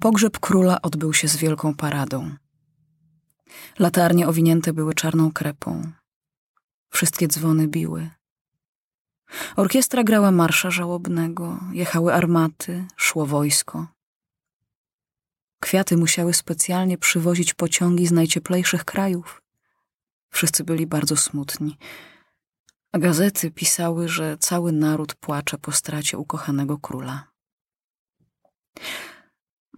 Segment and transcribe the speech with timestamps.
[0.00, 2.36] Pogrzeb króla odbył się z wielką paradą.
[3.78, 5.92] Latarnie owinięte były czarną krepą.
[6.90, 8.10] Wszystkie dzwony biły.
[9.56, 13.86] Orkiestra grała marsza żałobnego, jechały armaty, szło wojsko.
[15.60, 19.42] Kwiaty musiały specjalnie przywozić pociągi z najcieplejszych krajów.
[20.30, 21.76] Wszyscy byli bardzo smutni.
[22.92, 27.28] A gazety pisały, że cały naród płacze po stracie ukochanego króla.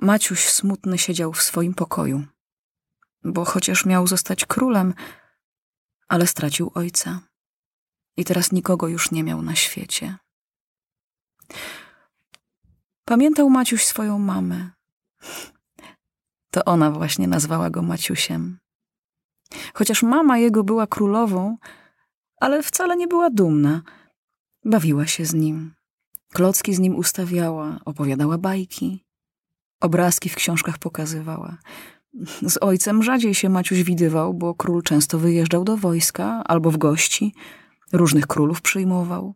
[0.03, 2.25] Maciuś smutny siedział w swoim pokoju,
[3.25, 4.95] bo chociaż miał zostać królem,
[6.09, 7.21] ale stracił ojca
[8.17, 10.17] i teraz nikogo już nie miał na świecie.
[13.05, 14.71] Pamiętał Maciuś swoją mamę.
[16.51, 18.59] To ona właśnie nazwała go Maciusiem.
[19.75, 21.57] Chociaż mama jego była królową,
[22.37, 23.83] ale wcale nie była dumna.
[24.65, 25.75] Bawiła się z nim.
[26.33, 29.10] Klocki z nim ustawiała, opowiadała bajki.
[29.81, 31.57] Obrazki w książkach pokazywała.
[32.43, 37.35] Z ojcem rzadziej się Maciuś widywał, bo król często wyjeżdżał do wojska albo w gości.
[37.93, 39.35] Różnych królów przyjmował.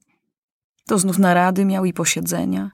[0.87, 2.71] To znów narady miał i posiedzenia.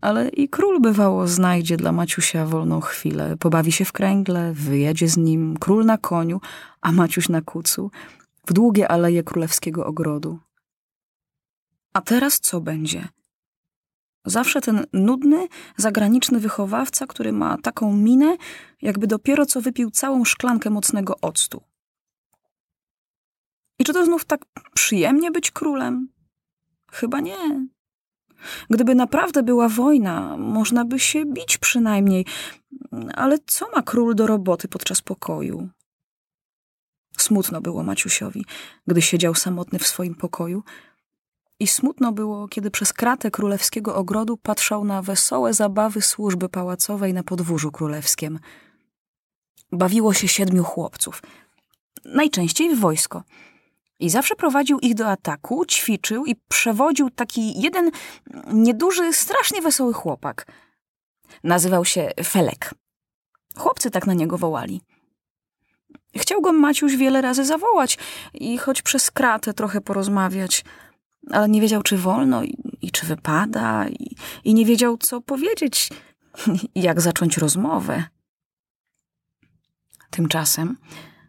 [0.00, 3.36] Ale i król bywało znajdzie dla Maciusia wolną chwilę.
[3.36, 6.40] Pobawi się w kręgle, wyjedzie z nim, król na koniu,
[6.80, 7.90] a Maciuś na kucu,
[8.46, 10.38] w długie aleje królewskiego ogrodu.
[11.92, 13.08] A teraz co będzie?
[14.24, 18.36] Zawsze ten nudny, zagraniczny wychowawca, który ma taką minę,
[18.82, 21.62] jakby dopiero co wypił całą szklankę mocnego octu.
[23.78, 26.08] I czy to znów tak przyjemnie być królem?
[26.92, 27.66] Chyba nie.
[28.70, 32.26] Gdyby naprawdę była wojna, można by się bić przynajmniej.
[33.14, 35.68] Ale co ma król do roboty podczas pokoju?
[37.16, 38.44] Smutno było Maciusiowi,
[38.86, 40.62] gdy siedział samotny w swoim pokoju.
[41.62, 47.22] I smutno było, kiedy przez kratę królewskiego ogrodu patrzał na wesołe zabawy służby pałacowej na
[47.22, 48.38] podwórzu królewskim.
[49.72, 51.22] Bawiło się siedmiu chłopców.
[52.04, 53.22] Najczęściej w wojsko–
[54.00, 57.90] i zawsze prowadził ich do ataku, ćwiczył i przewodził taki jeden
[58.52, 60.46] nieduży, strasznie wesoły chłopak.
[61.44, 62.74] Nazywał się Felek.
[63.56, 64.80] Chłopcy tak na niego wołali.
[66.16, 67.98] Chciał go Maciuś wiele razy zawołać
[68.34, 70.64] i choć przez kratę trochę porozmawiać,
[71.30, 75.90] ale nie wiedział, czy wolno i, i czy wypada, i, i nie wiedział, co powiedzieć,
[76.74, 78.04] jak zacząć rozmowę.
[80.10, 80.76] Tymczasem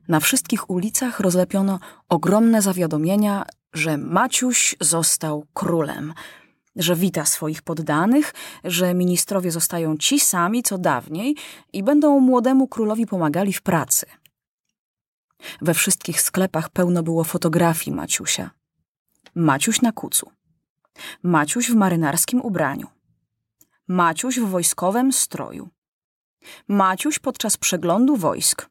[0.08, 6.14] na wszystkich ulicach rozlepiono ogromne zawiadomienia, że Maciuś został królem,
[6.75, 8.34] że wita swoich poddanych,
[8.64, 11.36] że ministrowie zostają ci sami co dawniej
[11.74, 14.06] i będą młodemu królowi pomagali w pracy.
[15.62, 18.50] We wszystkich sklepach pełno było fotografii Maciusia.
[19.35, 20.31] Maciuś na kucu.
[21.23, 22.88] Maciuś w marynarskim ubraniu.
[23.88, 25.69] Maciuś w wojskowym stroju.
[26.67, 28.69] Maciuś podczas przeglądu wojsk.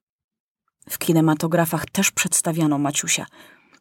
[0.91, 3.27] W kinematografach też przedstawiano Maciusia.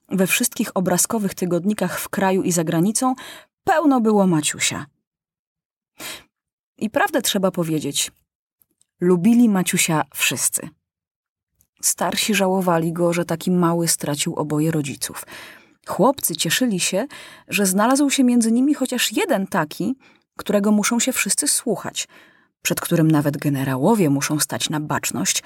[0.09, 3.15] We wszystkich obrazkowych tygodnikach w kraju i za granicą
[3.63, 4.85] pełno było Maciusia.
[6.77, 8.11] I prawdę trzeba powiedzieć,
[8.99, 10.69] lubili Maciusia wszyscy.
[11.81, 15.25] Starsi żałowali go, że taki mały stracił oboje rodziców.
[15.87, 17.07] Chłopcy cieszyli się,
[17.47, 19.95] że znalazł się między nimi chociaż jeden taki,
[20.37, 22.07] którego muszą się wszyscy słuchać,
[22.61, 25.43] przed którym nawet generałowie muszą stać na baczność–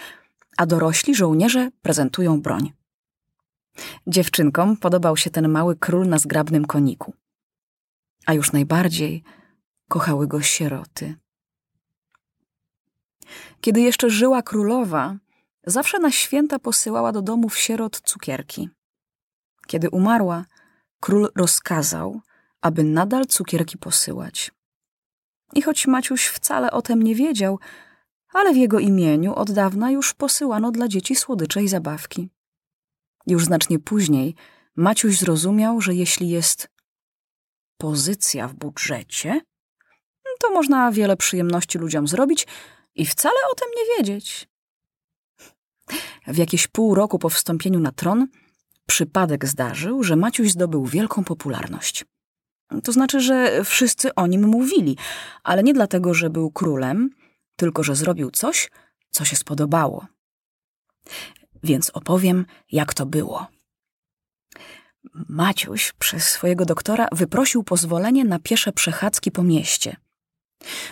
[0.58, 2.74] a dorośli żołnierze prezentują broń.
[4.08, 7.14] Dziewczynkom podobał się ten mały król na zgrabnym koniku.
[8.26, 9.24] A już najbardziej
[9.90, 11.16] kochały go sieroty.
[13.62, 15.18] Kiedy jeszcze żyła królowa,
[15.68, 18.70] zawsze na święta posyłała do domów sierot cukierki.
[19.68, 20.46] Kiedy umarła,
[21.00, 22.22] król rozkazał,
[22.62, 24.52] aby nadal cukierki posyłać.
[25.54, 27.60] I choć Maciuś wcale o tym nie wiedział,
[28.34, 32.30] ale w jego imieniu od dawna już posyłano dla dzieci słodycze i zabawki.
[33.28, 34.36] Już znacznie później
[34.76, 36.70] Maciuś zrozumiał, że jeśli jest
[37.78, 39.42] pozycja w budżecie,
[40.40, 42.48] to można wiele przyjemności ludziom zrobić
[42.96, 44.48] i wcale o tym nie wiedzieć.
[46.28, 48.28] W jakieś pół roku po wstąpieniu na tron
[48.88, 52.06] przypadek zdarzył, że Maciuś zdobył wielką popularność.
[52.84, 54.98] To znaczy, że wszyscy o nim mówili,
[55.44, 57.10] ale nie dlatego, że był królem,
[57.56, 58.72] tylko że zrobił coś,
[59.10, 60.06] co się spodobało.
[61.64, 63.48] Więc opowiem, jak to było.
[65.30, 69.96] Maciuś przez swojego doktora wyprosił pozwolenie na piesze przechadzki po mieście.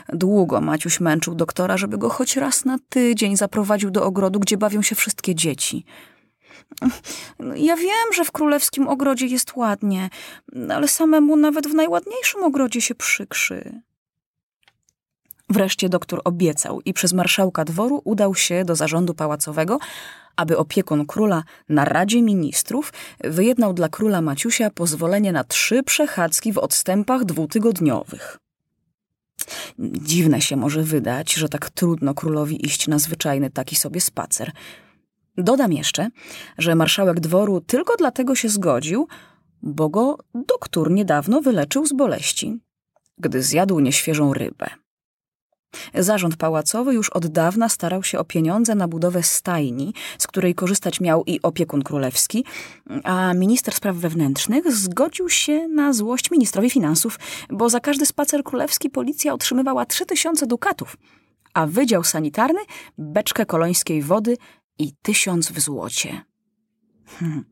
[0.10, 4.82] Długo Maciuś męczył doktora, żeby go choć raz na tydzień zaprowadził do ogrodu, gdzie bawią
[4.82, 5.86] się wszystkie dzieci.
[7.56, 10.10] Ja wiem, że w królewskim ogrodzie jest ładnie,
[10.70, 13.82] ale samemu nawet w najładniejszym ogrodzie się przykrzy.
[15.50, 19.80] Wreszcie doktor obiecał i przez marszałka dworu udał się do zarządu pałacowego,
[20.36, 22.94] aby opiekun króla na Radzie Ministrów
[23.24, 28.38] wyjednał dla króla Maciusia pozwolenie na trzy przechadzki w odstępach dwutygodniowych.
[29.80, 34.52] Dziwne się może wydać, że tak trudno królowi iść na zwyczajny taki sobie spacer.
[35.38, 36.08] Dodam jeszcze,
[36.58, 39.08] że marszałek dworu tylko dlatego się zgodził,
[39.62, 42.60] bo go doktor niedawno wyleczył z boleści,
[43.18, 44.70] gdy zjadł nieświeżą rybę.
[45.96, 51.00] Zarząd pałacowy już od dawna starał się o pieniądze na budowę stajni, z której korzystać
[51.02, 52.46] miał i opiekun królewski,
[53.04, 57.20] a minister spraw wewnętrznych zgodził się na złość ministrowi finansów,
[57.50, 60.98] bo za każdy spacer królewski policja otrzymywała 3000 dukatów,
[61.54, 62.60] a wydział sanitarny
[62.98, 64.38] beczkę kolońskiej wody
[64.80, 66.22] i tysiąc w złocie.
[67.06, 67.46] Hmm.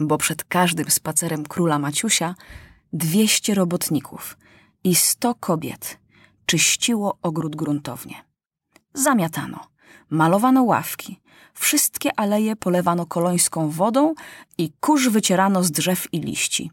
[0.00, 2.34] Bo przed każdym spacerem króla Maciusia
[2.92, 4.38] dwieście robotników
[4.84, 5.98] i sto kobiet
[6.46, 8.14] czyściło ogród gruntownie.
[8.94, 9.68] Zamiatano,
[10.10, 11.20] malowano ławki,
[11.54, 14.14] wszystkie aleje polewano kolońską wodą
[14.58, 16.70] i kurz wycierano z drzew i liści.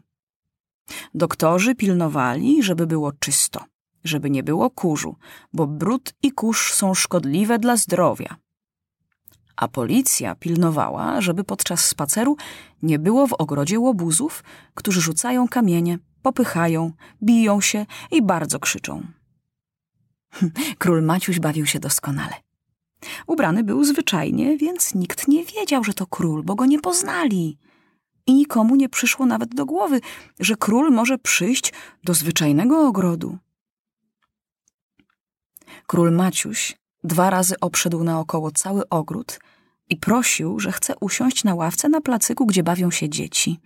[1.14, 3.64] Doktorzy pilnowali, żeby było czysto,
[4.04, 5.16] żeby nie było kurzu,
[5.52, 8.36] bo brud i kurz są szkodliwe dla zdrowia.
[9.56, 12.36] A policja pilnowała, żeby podczas spaceru
[12.82, 14.44] nie było w ogrodzie łobuzów,
[14.74, 16.92] którzy rzucają kamienie, popychają,
[17.22, 19.06] biją się i bardzo krzyczą.
[20.78, 22.34] Król Maciuś bawił się doskonale.
[23.26, 27.58] Ubrany był zwyczajnie, więc nikt nie wiedział, że to król, bo go nie poznali.
[28.26, 30.00] I nikomu nie przyszło nawet do głowy,
[30.40, 31.72] że król może przyjść
[32.04, 33.38] do zwyczajnego ogrodu.
[35.86, 36.76] Król Maciuś
[37.06, 39.38] dwa razy obszedł naokoło cały ogród
[39.88, 43.60] i prosił, że chce usiąść na ławce na placyku, gdzie bawią się dzieci.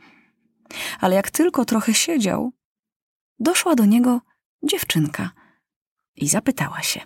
[1.00, 2.52] Ale jak tylko trochę siedział,
[3.38, 4.20] doszła do niego
[4.62, 5.30] dziewczynka
[6.16, 7.00] i zapytała się: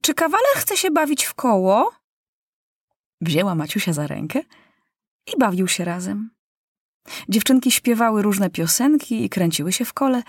[0.00, 1.92] Czy kawaler chce się bawić w koło?
[3.20, 4.40] Wzięła Maciusia za rękę
[5.34, 6.30] i bawił się razem.
[7.28, 10.22] Dziewczynki śpiewały różne piosenki i kręciły się w kole,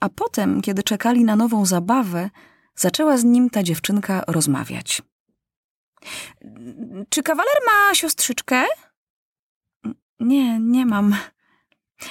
[0.00, 2.30] a potem, kiedy czekali na nową zabawę,
[2.74, 5.02] zaczęła z nim ta dziewczynka rozmawiać.
[7.08, 8.64] Czy kawaler ma siostrzyczkę?
[10.20, 11.16] Nie, nie mam.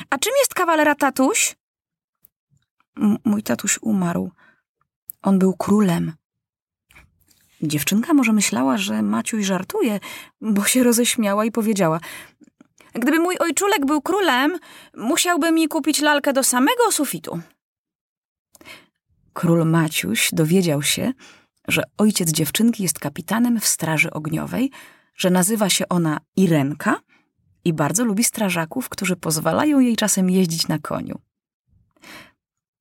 [0.10, 1.56] A czym jest kawalera tatuś?
[3.26, 4.32] mój tatuś umarł.
[5.22, 6.14] On był królem.
[7.62, 10.00] Dziewczynka może myślała, że Maciuś żartuje,
[10.42, 12.00] bo się roześmiała i powiedziała:
[12.94, 14.60] Gdyby mój ojczulek był królem,
[14.98, 17.40] musiałby mi kupić lalkę do samego sufitu.
[19.34, 21.14] Król Maciuś dowiedział się,
[21.68, 24.72] że ojciec dziewczynki jest kapitanem w Straży Ogniowej,
[25.16, 27.00] że nazywa się ona Irenka
[27.66, 31.20] i bardzo lubi strażaków, którzy pozwalają jej czasem jeździć na koniu.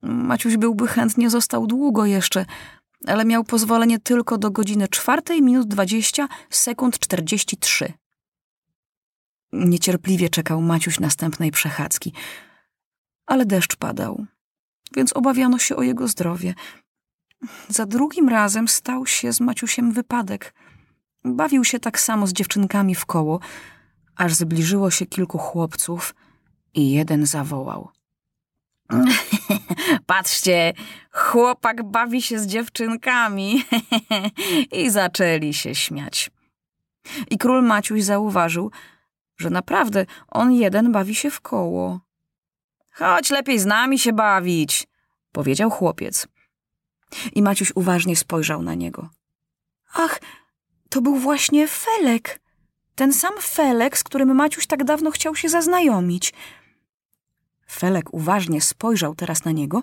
[0.01, 2.45] Maciuś byłby chętnie został długo jeszcze,
[3.07, 7.93] ale miał pozwolenie tylko do godziny czwartej minut dwadzieścia sekund czterdzieści trzy.
[9.53, 12.13] Niecierpliwie czekał Maciuś następnej przechadzki,
[13.25, 14.25] ale deszcz padał,
[14.95, 16.53] więc obawiano się o jego zdrowie.
[17.69, 20.53] Za drugim razem stał się z Maciusiem wypadek.
[21.25, 23.39] Bawił się tak samo z dziewczynkami w koło,
[24.15, 26.15] aż zbliżyło się kilku chłopców
[26.73, 27.89] i jeden zawołał–
[30.05, 30.73] Patrzcie,
[31.11, 33.63] chłopak bawi się z dziewczynkami.
[34.81, 36.31] I zaczęli się śmiać.
[37.29, 38.71] I król Maciuś zauważył,
[39.37, 41.99] że naprawdę on jeden bawi się w koło.
[42.91, 44.87] Chodź lepiej z nami się bawić,
[45.31, 46.27] powiedział chłopiec.
[47.33, 49.09] I Maciuś uważnie spojrzał na niego.
[49.93, 50.19] Ach,
[50.89, 52.41] to był właśnie Felek.
[52.95, 56.33] Ten sam Felek, z którym Maciuś tak dawno chciał się zaznajomić–
[57.71, 59.81] Felek uważnie spojrzał teraz na niego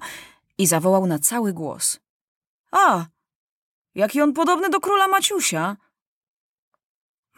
[0.59, 2.01] i zawołał na cały głos.
[2.71, 3.07] A,
[3.95, 5.77] jaki on podobny do króla Maciusia!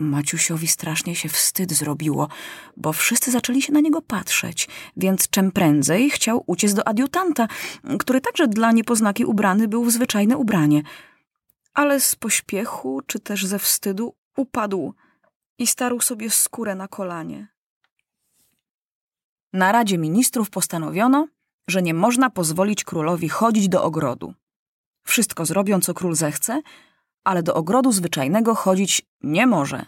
[0.01, 2.29] Maciusiowi strasznie się wstyd zrobiło,
[2.77, 7.49] bo wszyscy zaczęli się na niego patrzeć, więc czym prędzej chciał uciec do adiutanta,
[7.99, 10.83] który także dla niepoznaki ubrany był w zwyczajne ubranie.
[11.75, 14.95] Ale z pośpiechu, czy też ze wstydu, upadł
[15.59, 17.49] i starł sobie skórę na kolanie.
[19.53, 21.29] Na Radzie Ministrów postanowiono,
[21.69, 24.35] że nie można pozwolić królowi chodzić do ogrodu.
[25.05, 26.63] Wszystko zrobią, co król zechce,
[27.25, 29.87] ale do ogrodu zwyczajnego chodzić nie może,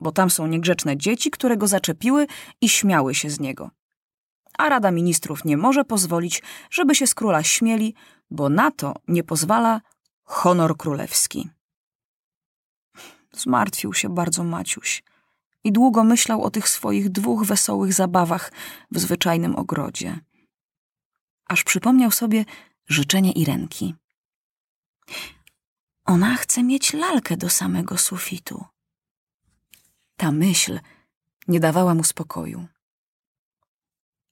[0.00, 2.26] bo tam są niegrzeczne dzieci, które go zaczepiły
[2.60, 3.70] i śmiały się z niego.
[4.58, 7.94] A Rada Ministrów nie może pozwolić, żeby się z króla śmieli,
[8.30, 9.80] bo na to nie pozwala
[10.24, 11.48] honor królewski.
[13.32, 15.02] Zmartwił się bardzo Maciuś
[15.64, 18.52] i długo myślał o tych swoich dwóch wesołych zabawach
[18.90, 20.18] w zwyczajnym ogrodzie.
[21.48, 22.44] Aż przypomniał sobie,
[22.86, 23.94] życzenie Irenki.
[26.04, 28.64] Ona chce mieć lalkę do samego sufitu.
[30.16, 30.80] Ta myśl
[31.48, 32.66] nie dawała mu spokoju.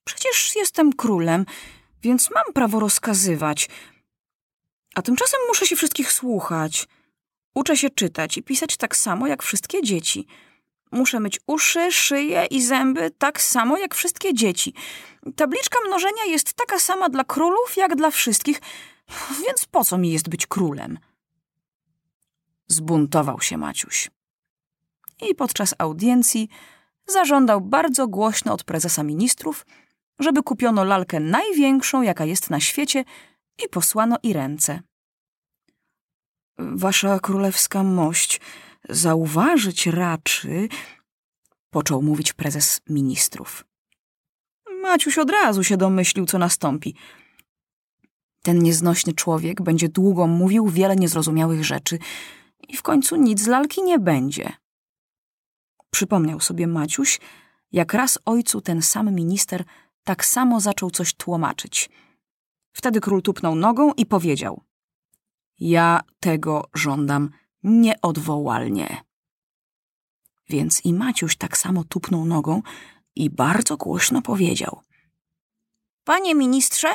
[0.05, 1.47] Przecież jestem królem,
[2.03, 3.69] więc mam prawo rozkazywać.
[4.95, 6.89] A tymczasem muszę się wszystkich słuchać.
[7.55, 10.27] Uczę się czytać i pisać tak samo jak wszystkie dzieci.
[10.93, 14.75] Muszę mieć uszy, szyję i zęby tak samo jak wszystkie dzieci.
[15.37, 18.61] Tabliczka mnożenia jest taka sama dla królów jak dla wszystkich,
[19.47, 20.99] więc po co mi jest być królem?
[22.69, 24.11] Zbuntował się Maciuś.
[25.31, 26.49] I podczas audiencji
[27.07, 29.67] zażądał bardzo głośno od prezesa ministrów,
[30.19, 33.05] żeby kupiono lalkę największą, jaka jest na świecie
[33.65, 34.81] i posłano i ręce.
[36.59, 38.41] Wasza królewska mość,
[38.89, 40.69] zauważyć raczy,
[41.71, 43.65] począł mówić prezes ministrów.
[44.83, 46.95] Maciuś od razu się domyślił, co nastąpi.
[48.43, 51.99] Ten nieznośny człowiek będzie długo mówił wiele niezrozumiałych rzeczy
[52.69, 54.53] i w końcu nic z lalki nie będzie.
[55.91, 57.21] Przypomniał sobie Maciuś,
[57.73, 59.65] jak raz ojcu ten sam minister
[60.05, 61.91] tak samo zaczął coś tłumaczyć.
[62.73, 64.63] Wtedy król tupnął nogą i powiedział:
[65.59, 67.31] Ja tego żądam
[67.63, 69.05] nieodwołalnie.
[70.49, 72.63] Więc i Maciuś tak samo tupnął nogą
[73.15, 74.81] i bardzo głośno powiedział:
[76.05, 76.89] Panie ministrze,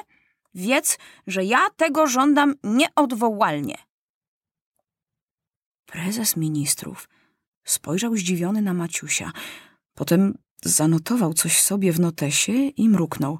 [0.53, 3.77] wiedz, że ja tego żądam nieodwołalnie.
[5.93, 7.09] Prezes ministrów
[7.63, 9.31] spojrzał zdziwiony na Maciusia,
[9.93, 13.39] potem zanotował coś sobie w notesie i mruknął.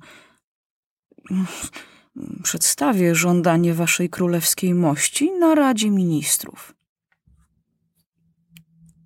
[2.43, 6.75] Przedstawię żądanie waszej królewskiej mości na Radzie Ministrów.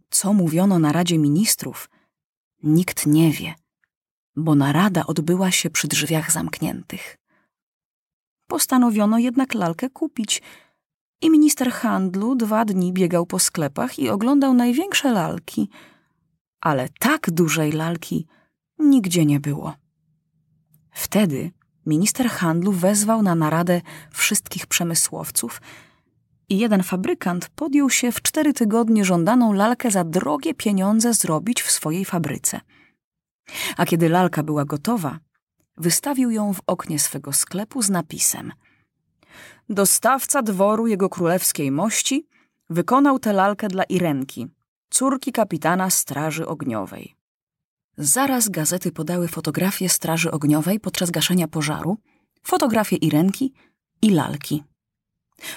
[0.09, 1.89] Co mówiono na Radzie Ministrów,
[2.63, 3.55] nikt nie wie,
[4.35, 7.17] bo narada odbyła się przy drzwiach zamkniętych.
[8.47, 10.41] Postanowiono jednak lalkę kupić
[11.21, 15.69] i minister handlu dwa dni biegał po sklepach i oglądał największe lalki,
[16.61, 18.27] ale tak dużej lalki
[18.79, 19.73] nigdzie nie było.
[20.91, 21.51] Wtedy
[21.85, 23.81] minister handlu wezwał na naradę
[24.11, 25.61] wszystkich przemysłowców
[26.49, 31.71] i jeden fabrykant podjął się w cztery tygodnie żądaną lalkę za drogie pieniądze zrobić w
[31.71, 32.61] swojej fabryce.
[33.77, 35.19] A kiedy lalka była gotowa,
[35.77, 38.51] wystawił ją w oknie swego sklepu z napisem
[39.69, 42.27] Dostawca dworu jego królewskiej mości
[42.69, 44.47] wykonał tę lalkę dla Irenki,
[44.89, 47.15] córki kapitana Straży Ogniowej.
[47.97, 51.97] Zaraz gazety podały fotografię Straży Ogniowej podczas gaszenia pożaru,
[52.43, 53.53] fotografię Irenki
[54.01, 54.63] i lalki.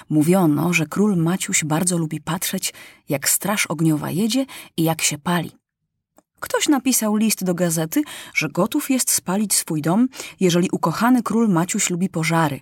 [0.09, 2.73] Mówiono, że król Maciuś bardzo lubi patrzeć,
[3.09, 4.45] jak straż ogniowa jedzie
[4.77, 5.51] i jak się pali.
[6.39, 8.01] Ktoś napisał list do gazety,
[8.33, 10.07] że gotów jest spalić swój dom,
[10.39, 12.59] jeżeli ukochany król Maciuś lubi pożary.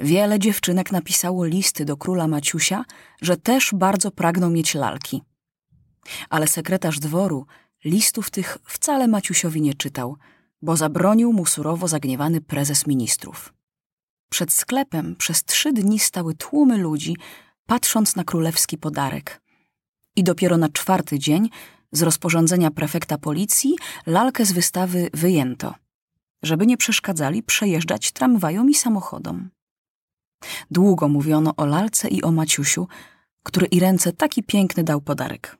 [0.00, 2.84] Wiele dziewczynek napisało listy do króla Maciusia,
[3.22, 5.22] że też bardzo pragną mieć lalki.
[6.30, 7.46] Ale sekretarz dworu
[7.84, 10.16] listów tych wcale Maciusiowi nie czytał,
[10.62, 13.54] bo zabronił mu surowo zagniewany prezes ministrów.
[14.30, 17.16] Przed sklepem przez trzy dni stały tłumy ludzi,
[17.66, 19.40] patrząc na królewski podarek.
[20.16, 21.50] I dopiero na czwarty dzień
[21.92, 25.74] z rozporządzenia prefekta policji lalkę z wystawy wyjęto,
[26.42, 29.50] żeby nie przeszkadzali przejeżdżać tramwajom i samochodom.
[30.70, 32.88] Długo mówiono o lalce i o Maciusiu,
[33.42, 35.58] który i ręce taki piękny dał podarek.